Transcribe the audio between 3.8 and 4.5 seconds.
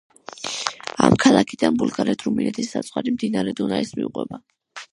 მიუყვება.